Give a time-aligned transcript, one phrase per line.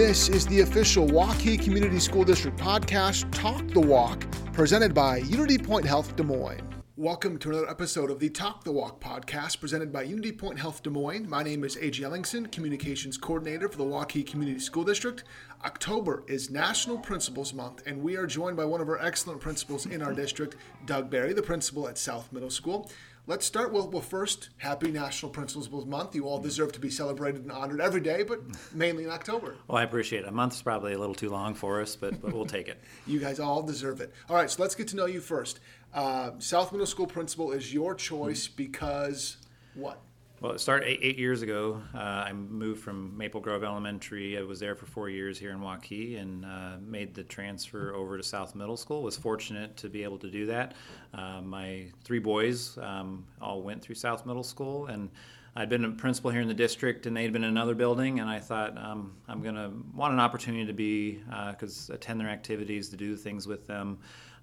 [0.00, 4.24] This is the official Waukee Community School District podcast, Talk the Walk,
[4.54, 6.62] presented by Unity Point Health Des Moines.
[6.96, 10.82] Welcome to another episode of the Talk the Walk podcast presented by Unity Point Health
[10.82, 11.28] Des Moines.
[11.28, 12.02] My name is A.J.
[12.02, 15.22] Ellingson, Communications Coordinator for the Waukee Community School District.
[15.66, 19.84] October is National Principals Month, and we are joined by one of our excellent principals
[19.84, 22.90] in our district, Doug Barry, the principal at South Middle School.
[23.26, 26.14] Let's start with, well, first, happy National Principals Month.
[26.14, 28.40] You all deserve to be celebrated and honored every day, but
[28.74, 29.56] mainly in October.
[29.68, 30.28] Well, I appreciate it.
[30.28, 32.80] A month's probably a little too long for us, but, but we'll take it.
[33.06, 34.12] you guys all deserve it.
[34.28, 35.60] All right, so let's get to know you first.
[35.92, 39.36] Uh, South Middle School principal is your choice because
[39.74, 40.00] what?
[40.40, 41.82] Well, it started eight, eight years ago.
[41.94, 44.38] Uh, I moved from Maple Grove Elementary.
[44.38, 48.16] I was there for four years here in Waukee and uh, made the transfer over
[48.16, 49.02] to South Middle School.
[49.02, 50.72] Was fortunate to be able to do that.
[51.12, 55.10] Uh, my three boys um, all went through South Middle School, and
[55.56, 58.20] I'd been a principal here in the district, and they'd been in another building.
[58.20, 61.20] And I thought um, I'm going to want an opportunity to be
[61.50, 63.98] because uh, attend their activities, to do things with them.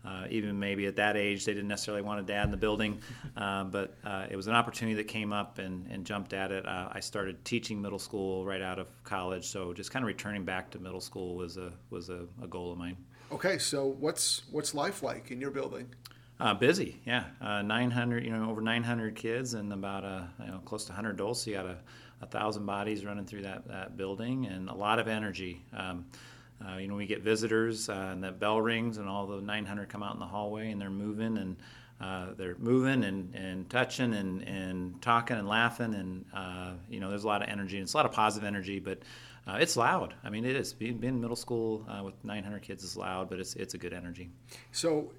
[0.07, 3.01] Uh, even maybe at that age, they didn't necessarily want a dad in the building,
[3.37, 6.65] uh, but uh, it was an opportunity that came up and, and jumped at it.
[6.65, 10.45] Uh, I started teaching middle school right out of college, so just kind of returning
[10.45, 12.95] back to middle school was a was a, a goal of mine.
[13.31, 15.89] Okay, so what's what's life like in your building?
[16.39, 17.23] Uh, busy, yeah.
[17.41, 21.15] Uh, 900, you know, over 900 kids and about a, you know, close to 100
[21.15, 21.41] adults.
[21.41, 21.77] So you got a,
[22.21, 25.65] a thousand bodies running through that, that building and a lot of energy.
[25.75, 26.05] Um,
[26.65, 29.89] uh, you know, we get visitors uh, and that bell rings and all the 900
[29.89, 31.57] come out in the hallway and they're moving and
[31.99, 37.09] uh, they're moving and, and touching and, and talking and laughing and uh, you know
[37.09, 38.99] there's a lot of energy and it's a lot of positive energy but
[39.47, 40.13] uh, it's loud.
[40.23, 40.73] I mean it is.
[40.73, 43.93] Being, being middle school uh, with 900 kids is loud but it's it's a good
[43.93, 44.29] energy.
[44.71, 45.13] So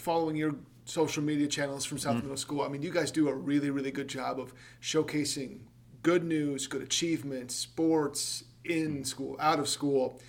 [0.00, 2.22] following your social media channels from South mm-hmm.
[2.22, 5.60] Middle School I mean you guys do a really really good job of showcasing
[6.02, 10.20] good news good achievements sports in school out of school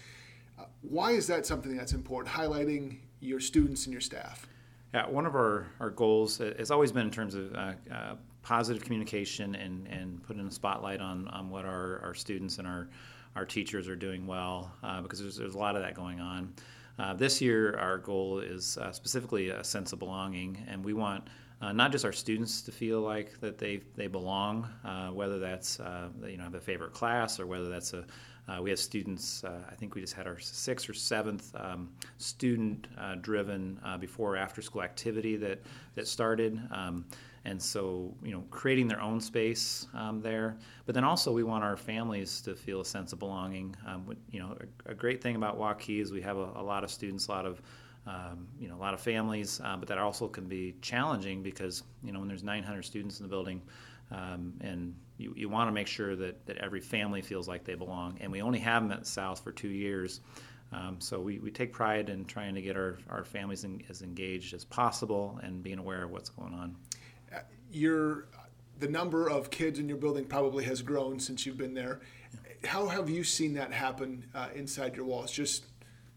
[0.90, 4.48] why is that something that's important, highlighting your students and your staff?
[4.94, 8.84] Yeah, one of our, our goals has always been in terms of uh, uh, positive
[8.84, 12.90] communication and, and putting a spotlight on, on what our, our students and our,
[13.36, 16.54] our teachers are doing well, uh, because there's, there's a lot of that going on.
[17.00, 21.28] Uh, this year, our goal is uh, specifically a sense of belonging, and we want
[21.60, 25.80] uh, not just our students to feel like that they they belong, uh, whether that's
[25.80, 28.06] uh, you know have a favorite class or whether that's a
[28.48, 29.44] uh, we have students.
[29.44, 34.38] Uh, I think we just had our sixth or seventh um, student-driven uh, before or
[34.38, 35.62] after-school activity that
[35.96, 36.59] that started.
[36.72, 37.06] Um,
[37.46, 40.56] and so, you know, creating their own space um, there.
[40.86, 43.76] But then also, we want our families to feel a sense of belonging.
[43.86, 46.86] Um, you know, a, a, great thing about Waukee is we have a, a lot
[46.86, 47.62] of students, a lot of
[48.06, 51.84] um, you know, a lot of families, uh, but that also can be challenging because,
[52.04, 53.62] you know, when there's 900 students in the building,
[54.12, 57.75] um, and you, you want to make sure that, that every family feels like they
[57.75, 58.18] belong.
[58.22, 60.22] And we only have them at South for two years.
[60.72, 64.01] Um, so we, we take pride in trying to get our, our families in, as
[64.01, 66.75] engaged as possible and being aware of what's going on.
[67.34, 67.40] Uh,
[67.72, 68.25] your,
[68.79, 72.01] the number of kids in your building probably has grown since you've been there.
[72.66, 75.31] How have you seen that happen uh, inside your walls?
[75.31, 75.66] Just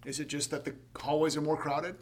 [0.05, 1.97] is it just that the hallways are more crowded?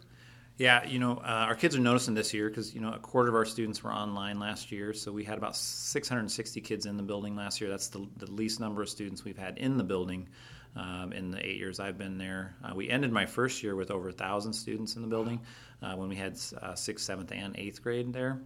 [0.57, 3.27] Yeah, you know, uh, our kids are noticing this year because you know a quarter
[3.27, 7.03] of our students were online last year, so we had about 660 kids in the
[7.03, 7.69] building last year.
[7.69, 10.29] That's the, the least number of students we've had in the building
[10.77, 12.55] um, in the eight years I've been there.
[12.63, 15.41] Uh, we ended my first year with over a thousand students in the building
[15.81, 18.41] uh, when we had uh, sixth, seventh, and eighth grade there.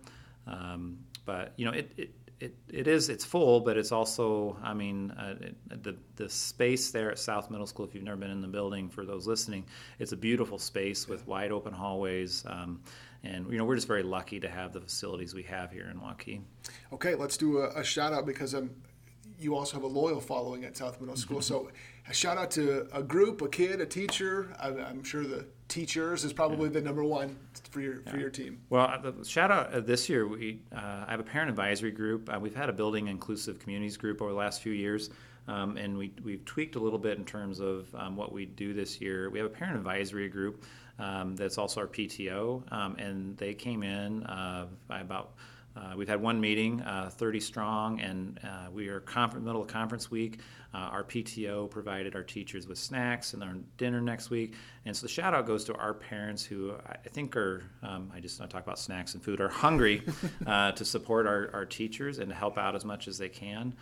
[0.48, 4.74] Um, but you know, it, it it, it is it's full, but it's also I
[4.74, 7.86] mean uh, it, the the space there at South Middle School.
[7.86, 9.66] If you've never been in the building, for those listening,
[10.00, 12.46] it's a beautiful space with wide open hallways.
[12.48, 12.82] Um,
[13.24, 16.00] and you know we're just very lucky to have the facilities we have here in
[16.00, 16.42] Waukee.
[16.94, 18.74] Okay, let's do a, a shout out because I'm
[19.40, 21.42] you also have a loyal following at South Middle School.
[21.42, 21.70] so,
[22.08, 24.56] a shout out to a group, a kid, a teacher.
[24.60, 26.74] I'm, I'm sure the teachers is probably yeah.
[26.74, 27.38] the number one
[27.70, 28.12] for your yeah.
[28.12, 28.60] for your team.
[28.70, 30.28] Well, uh, the shout out uh, this year.
[30.28, 32.30] We uh, I have a parent advisory group.
[32.34, 35.10] Uh, we've had a building inclusive communities group over the last few years.
[35.48, 38.72] Um, and we, we've tweaked a little bit in terms of um, what we do
[38.72, 39.32] this year.
[39.32, 40.64] We have a parent advisory group
[41.00, 45.34] um, that's also our PTO, um, and they came in uh, by about
[45.76, 49.68] uh, we've had one meeting, uh, 30 strong, and uh, we are conference, middle of
[49.68, 50.40] conference week.
[50.74, 54.56] Uh, our PTO provided our teachers with snacks and our dinner next week.
[54.86, 58.20] And so the shout out goes to our parents who I think are, um, I
[58.20, 60.04] just want to talk about snacks and food, are hungry
[60.46, 63.74] uh, to support our, our teachers and to help out as much as they can.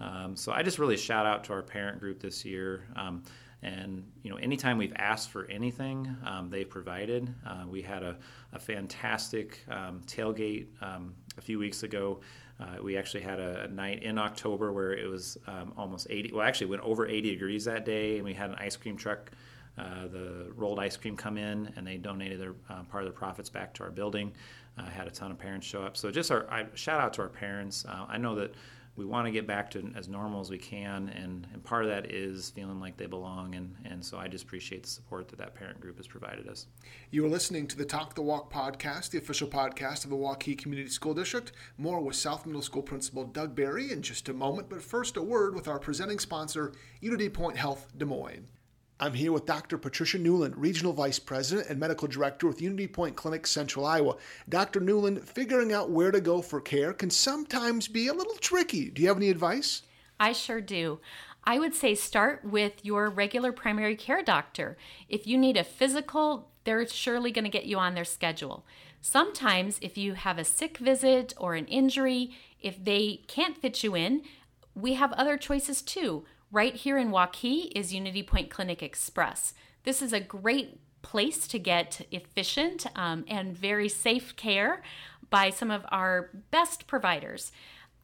[0.00, 2.84] Um, so I just really shout out to our parent group this year.
[2.96, 3.22] Um,
[3.64, 7.34] and you know, anytime we've asked for anything, um, they've provided.
[7.46, 8.16] Uh, we had a,
[8.52, 12.20] a fantastic um, tailgate um, a few weeks ago.
[12.60, 16.32] Uh, we actually had a, a, night in October where it was um, almost 80.
[16.32, 19.32] Well, actually, went over 80 degrees that day, and we had an ice cream truck.
[19.76, 23.18] Uh, the rolled ice cream come in and they donated their uh, part of their
[23.18, 24.32] profits back to our building.
[24.78, 25.96] Uh, had a ton of parents show up.
[25.96, 27.84] So just our I, shout out to our parents.
[27.84, 28.54] Uh, I know that
[28.96, 31.90] we want to get back to as normal as we can, and, and part of
[31.90, 35.38] that is feeling like they belong, and, and so I just appreciate the support that
[35.38, 36.66] that parent group has provided us.
[37.10, 40.56] You are listening to the Talk the Walk podcast, the official podcast of the Waukee
[40.56, 41.52] Community School District.
[41.76, 45.22] More with South Middle School Principal Doug Barry in just a moment, but first a
[45.22, 48.46] word with our presenting sponsor, Unity Point Health Des Moines.
[49.00, 49.76] I'm here with Dr.
[49.76, 54.16] Patricia Newland, Regional Vice President and Medical Director with Unity Point Clinic, Central Iowa.
[54.48, 54.78] Dr.
[54.78, 58.90] Newland, figuring out where to go for care can sometimes be a little tricky.
[58.90, 59.82] Do you have any advice?
[60.20, 61.00] I sure do.
[61.42, 64.78] I would say start with your regular primary care doctor.
[65.08, 68.64] If you need a physical, they're surely going to get you on their schedule.
[69.00, 72.30] Sometimes, if you have a sick visit or an injury,
[72.62, 74.22] if they can't fit you in,
[74.74, 76.24] we have other choices too.
[76.52, 79.54] Right here in Waukee is Unity Point Clinic Express.
[79.82, 84.82] This is a great place to get efficient um, and very safe care
[85.30, 87.50] by some of our best providers.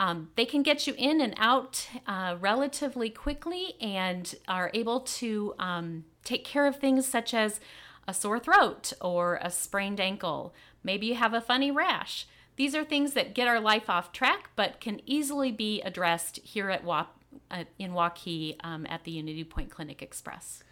[0.00, 5.54] Um, they can get you in and out uh, relatively quickly and are able to
[5.58, 7.60] um, take care of things such as
[8.08, 10.54] a sore throat or a sprained ankle.
[10.82, 12.26] Maybe you have a funny rash.
[12.56, 16.70] These are things that get our life off track but can easily be addressed here
[16.70, 17.19] at WAP
[17.50, 20.62] uh, in Waukee um, at the Unity Point Clinic Express.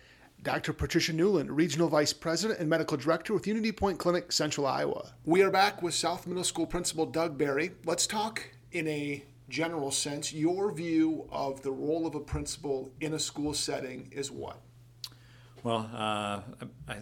[0.43, 0.72] Dr.
[0.72, 5.12] Patricia Newland, Regional Vice President and Medical Director with Unity Point Clinic, Central Iowa.
[5.25, 7.72] We are back with South Middle School Principal Doug Barry.
[7.84, 10.32] Let's talk in a general sense.
[10.32, 14.61] Your view of the role of a principal in a school setting is what?
[15.64, 16.40] Well, uh,
[16.88, 16.99] I,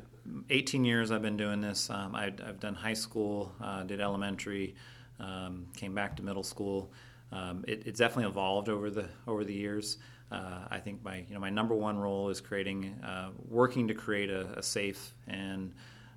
[0.49, 1.91] 18 years I've been doing this.
[1.91, 4.75] Um, I, have done high school, uh, did elementary,
[5.21, 6.91] um, came back to middle school.
[7.33, 9.99] Um, it, it's definitely evolved over the over the years.
[10.31, 13.95] Uh, I think my you know my number one role is creating, uh, working to
[13.95, 15.73] create a, a safe and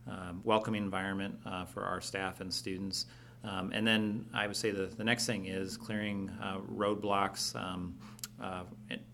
[0.07, 3.05] um, welcoming environment uh, for our staff and students.
[3.43, 7.95] Um, and then I would say the, the next thing is clearing uh, roadblocks um,
[8.41, 8.63] uh,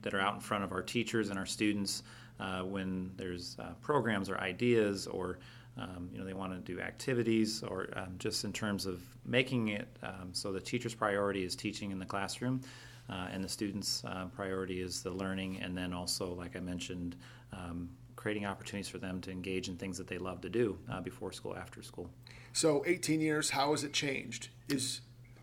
[0.02, 2.04] that are out in front of our teachers and our students
[2.40, 5.40] uh, when there's programs or ideas or
[5.78, 9.70] um, you know, they want to do activities or um, just in terms of making
[9.70, 12.62] it um, so the teacher's priority is teaching in the classroom
[13.10, 17.16] uh, and the student's uh, priority is the learning and then also, like I mentioned,
[17.54, 21.02] um, creating opportunities for them to engage in things that they love to do uh,
[21.02, 22.10] before school, after school.
[22.54, 24.50] So 18 years, how has it changed?
[24.70, 25.02] Is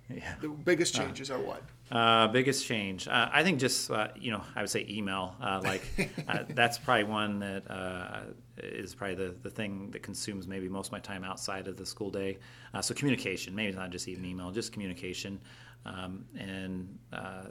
[0.09, 0.35] yeah.
[0.41, 1.63] the biggest uh, changes are what?
[1.91, 5.37] Uh, biggest change, uh, I think, just uh, you know, I would say email.
[5.41, 5.83] Uh, like
[6.29, 8.21] uh, that's probably one that uh,
[8.63, 11.87] is probably the, the thing that consumes maybe most of my time outside of the
[11.87, 12.39] school day.
[12.81, 15.41] so communication, maybe not just even email, just communication,
[15.85, 16.99] um, and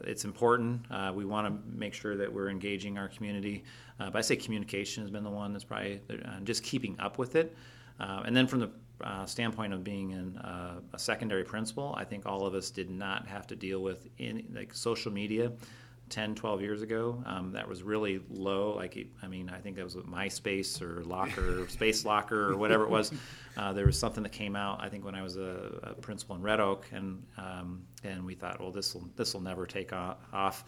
[0.04, 0.82] it's important.
[1.14, 3.64] we want to make sure that we're engaging our community.
[3.98, 6.02] but I say communication has been the one that's probably
[6.44, 7.56] just keeping up with it.
[8.00, 8.70] and then from the
[9.04, 12.90] uh, standpoint of being in uh, a secondary principal, I think all of us did
[12.90, 15.52] not have to deal with any, like social media
[16.12, 17.24] 10, 12 years ago.
[17.26, 18.76] Um, that was really low.
[18.76, 22.90] Like, I mean, I think that was MySpace or Locker, Space Locker, or whatever it
[22.90, 23.12] was.
[23.58, 24.82] Uh, there was something that came out.
[24.82, 28.36] I think when I was a, a principal in Red Oak, and um, and we
[28.36, 30.66] thought, well, this will this will never take off,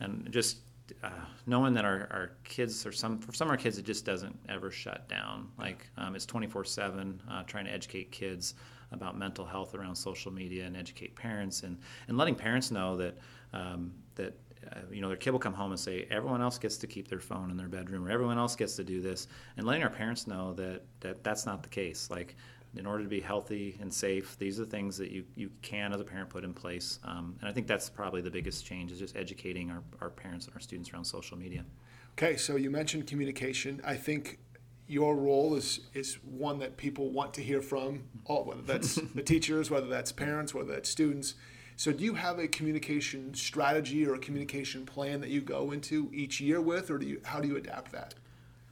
[0.00, 0.58] and just
[1.02, 1.10] uh,
[1.46, 4.38] knowing that our, our kids or some for some of our kids it just doesn't
[4.48, 8.54] ever shut down like um, it's 24 uh, 7 trying to educate kids
[8.92, 11.76] about mental health around social media and educate parents and,
[12.06, 13.18] and letting parents know that
[13.52, 14.34] um, that
[14.72, 17.08] uh, you know their kid will come home and say everyone else gets to keep
[17.08, 19.90] their phone in their bedroom or everyone else gets to do this and letting our
[19.90, 22.36] parents know that, that that's not the case like
[22.76, 25.92] in order to be healthy and safe, these are the things that you, you can,
[25.92, 26.98] as a parent, put in place.
[27.04, 30.46] Um, and I think that's probably the biggest change is just educating our, our parents
[30.46, 31.64] and our students around social media.
[32.12, 33.80] Okay, so you mentioned communication.
[33.84, 34.38] I think
[34.86, 39.22] your role is is one that people want to hear from, all, whether that's the
[39.22, 41.34] teachers, whether that's parents, whether that's students.
[41.76, 46.10] So, do you have a communication strategy or a communication plan that you go into
[46.12, 48.14] each year with, or do you how do you adapt that?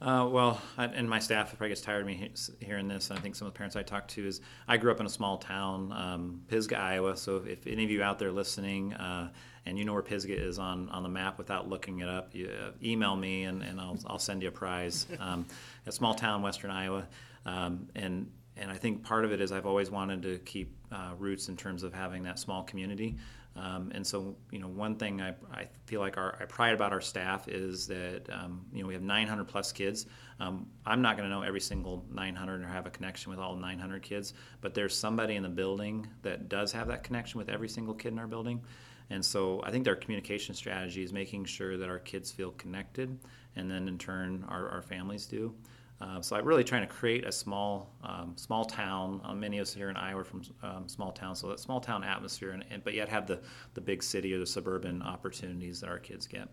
[0.01, 3.09] Uh, well, I, and my staff probably gets tired of me hearing this.
[3.09, 5.05] And I think some of the parents I talk to is I grew up in
[5.05, 7.15] a small town, um, Pisgah, Iowa.
[7.15, 9.29] So if, any of you out there listening uh,
[9.65, 12.49] and you know where Pisgah is on, on the map without looking it up, you,
[12.49, 15.07] uh, email me and, and I'll, I'll send you a prize.
[15.19, 15.45] Um,
[15.87, 17.07] a small town, Western Iowa,
[17.45, 21.11] um, and and I think part of it is I've always wanted to keep uh,
[21.17, 23.17] roots in terms of having that small community.
[23.57, 26.91] Um, and so, you know, one thing I, I feel like our, I pride about
[26.91, 30.07] our staff is that, um, you know, we have 900 plus kids.
[30.41, 33.55] Um, I'm not going to know every single 900 or have a connection with all
[33.55, 37.69] 900 kids, but there's somebody in the building that does have that connection with every
[37.69, 38.61] single kid in our building.
[39.09, 43.17] And so I think our communication strategy is making sure that our kids feel connected,
[43.55, 45.53] and then in turn, our, our families do.
[46.01, 49.21] Uh, so I'm really trying to create a small, um, small town.
[49.23, 51.79] Uh, many of us here in Iowa are from um, small towns, so that small
[51.79, 53.39] town atmosphere, and, and, but yet have the,
[53.75, 56.49] the big city or the suburban opportunities that our kids get.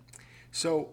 [0.53, 0.91] So,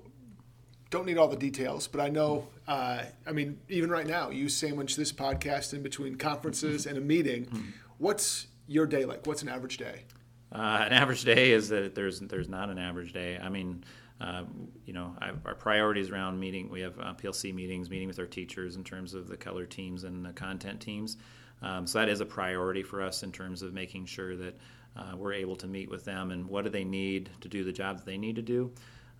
[0.89, 2.47] don't need all the details, but I know.
[2.67, 7.01] Uh, I mean, even right now, you sandwich this podcast in between conferences and a
[7.01, 7.45] meeting.
[7.45, 7.69] Mm-hmm.
[7.99, 9.27] What's your day like?
[9.27, 10.05] What's an average day?
[10.51, 13.37] Uh, an average day is that there's there's not an average day.
[13.37, 13.83] I mean,
[14.21, 14.43] uh,
[14.85, 16.69] you know, I, our priorities around meeting.
[16.69, 20.03] We have uh, PLC meetings, meeting with our teachers in terms of the color teams
[20.03, 21.17] and the content teams.
[21.61, 24.57] Um, so that is a priority for us in terms of making sure that
[24.95, 27.71] uh, we're able to meet with them and what do they need to do the
[27.71, 28.71] job that they need to do.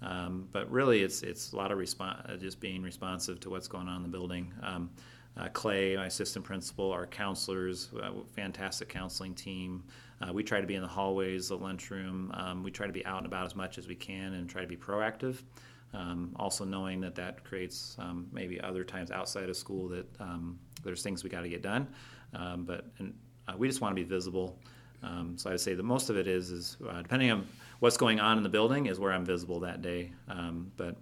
[0.02, 3.68] Um, but really, it's it's a lot of response, uh, just being responsive to what's
[3.68, 4.54] going on in the building.
[4.64, 4.90] Um,
[5.40, 9.84] uh, Clay, my assistant principal, our counselors, uh, fantastic counseling team.
[10.22, 12.32] Uh, we try to be in the hallways, the lunchroom.
[12.34, 14.62] Um, we try to be out and about as much as we can and try
[14.62, 15.44] to be proactive.
[15.94, 20.60] Um, also knowing that that creates um, maybe other times outside of school that um,
[20.84, 21.88] there's things we got to get done,
[22.36, 23.14] um, but and,
[23.48, 24.60] uh, we just want to be visible.
[25.02, 27.48] Um, so I would say the most of it is is uh, depending on
[27.80, 30.12] what's going on in the building is where I'm visible that day.
[30.78, 30.96] but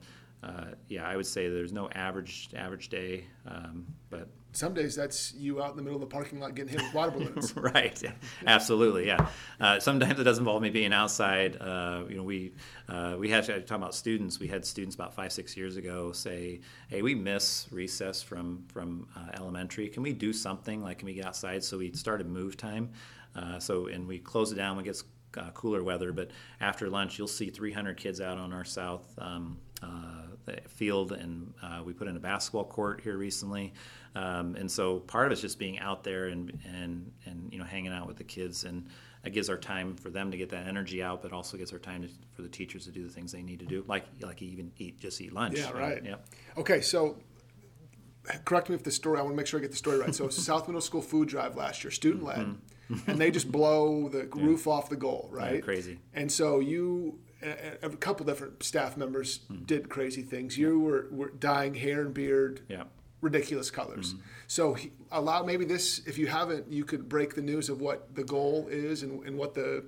[0.43, 5.33] uh, yeah, I would say there's no average average day, um, but some days that's
[5.33, 7.55] you out in the middle of the parking lot getting hit with water balloons.
[7.55, 8.01] right.
[8.01, 8.11] Yeah.
[8.47, 9.05] Absolutely.
[9.07, 9.29] Yeah.
[9.59, 11.57] Uh, sometimes it does involve me being outside.
[11.59, 12.53] Uh, you know, we
[12.87, 14.39] uh, we had to talk about students.
[14.39, 19.07] We had students about five six years ago say, "Hey, we miss recess from from
[19.15, 19.89] uh, elementary.
[19.89, 20.83] Can we do something?
[20.83, 22.91] Like, can we get outside?" So we started move time.
[23.35, 25.03] Uh, so and we close it down when it gets
[25.37, 26.11] uh, cooler weather.
[26.11, 30.26] But after lunch, you'll see 300 kids out on our south um, uh,
[30.67, 33.73] field, and uh, we put in a basketball court here recently.
[34.15, 37.65] Um, and so part of it's just being out there and and and you know
[37.65, 38.87] hanging out with the kids, and
[39.23, 41.79] it gives our time for them to get that energy out, but also gives our
[41.79, 44.41] time to, for the teachers to do the things they need to do, like like
[44.41, 45.57] even eat just eat lunch.
[45.57, 46.03] Yeah, right.
[46.03, 46.15] Yeah.
[46.57, 47.17] Okay, so
[48.45, 49.19] correct me if the story.
[49.19, 50.15] I want to make sure I get the story right.
[50.15, 52.39] So South Middle School food drive last year, student led.
[52.39, 52.53] Mm-hmm
[53.07, 54.43] and they just blow the yeah.
[54.43, 55.55] roof off the goal, right?
[55.55, 55.99] Yeah, crazy.
[56.13, 59.65] And so you, a, couple different staff members mm.
[59.65, 60.57] did crazy things.
[60.57, 62.61] You were, were dyeing hair and beard.
[62.67, 62.83] Yeah.
[63.19, 64.13] Ridiculous colors.
[64.13, 64.21] Mm-hmm.
[64.47, 66.05] So he, allow maybe this.
[66.05, 69.37] If you haven't, you could break the news of what the goal is and, and
[69.37, 69.85] what the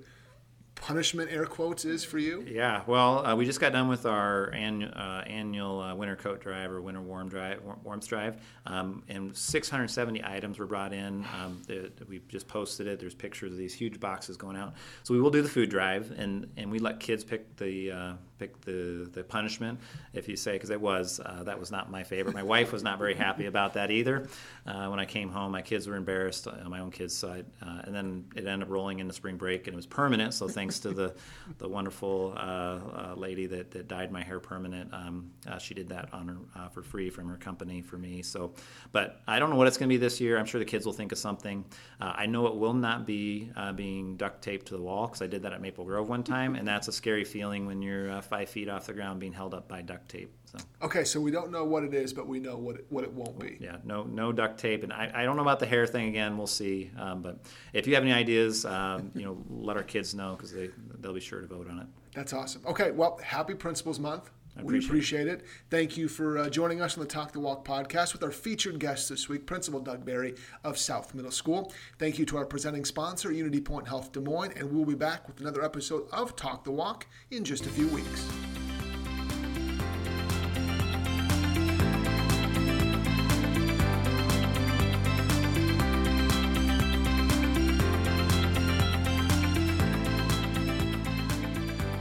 [0.74, 2.44] punishment air quotes is for you?
[2.48, 6.40] Yeah, well, uh, we just got done with our annual, uh, annual uh, winter coat
[6.40, 11.24] drive or winter warm drive, warmth drive, um, and 670 items were brought in.
[11.40, 11.62] Um,
[12.08, 12.98] we just posted it.
[12.98, 14.74] There's pictures of these huge boxes going out.
[15.02, 18.12] So we will do the food drive, and, and we let kids pick the uh,
[18.38, 19.78] pick the, the punishment,
[20.14, 22.34] if you say, because it was uh, that was not my favorite.
[22.34, 24.28] My wife was not very happy about that either.
[24.66, 27.14] Uh, when I came home, my kids were embarrassed, on my own kids.
[27.14, 27.44] So I,
[27.84, 30.32] and then it ended up rolling into spring break, and it was permanent.
[30.32, 31.14] So thanks to the
[31.58, 34.92] the wonderful uh, uh, lady that, that dyed my hair permanent.
[34.92, 38.22] Um, uh, she did that on her, uh, for free from her company for me.
[38.22, 38.52] So,
[38.92, 40.38] but I don't know what it's going to be this year.
[40.38, 41.64] I'm sure the kids will think of something.
[42.00, 45.22] Uh, I know it will not be uh, being duct taped to the wall because
[45.22, 48.20] I did that at Maple Grove one time, and that's a scary feeling when you're
[48.22, 50.30] five feet off the ground being held up by duct tape.
[50.50, 50.58] So.
[50.82, 53.12] Okay, so we don't know what it is, but we know what it, what it
[53.12, 53.56] won't be.
[53.60, 56.36] Yeah, no no duct tape, and I, I don't know about the hair thing again.
[56.36, 56.90] We'll see.
[56.98, 57.38] Um, but
[57.72, 61.14] if you have any ideas, um, you know, let our kids know because they they'll
[61.14, 61.86] be sure to vote on it.
[62.14, 62.62] That's awesome.
[62.66, 64.30] Okay, well, happy Principals Month.
[64.56, 65.40] Appreciate we appreciate it.
[65.40, 65.46] it.
[65.70, 68.80] Thank you for uh, joining us on the Talk the Walk podcast with our featured
[68.80, 71.72] guest this week, Principal Doug Berry of South Middle School.
[71.98, 75.28] Thank you to our presenting sponsor, Unity Point Health Des Moines, and we'll be back
[75.28, 78.28] with another episode of Talk the Walk in just a few weeks.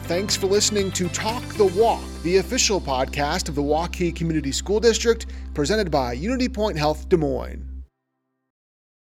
[0.10, 4.80] Thanks for listening to Talk the Walk, the official podcast of the Waukee Community School
[4.80, 7.69] District, presented by Unity Point Health Des Moines.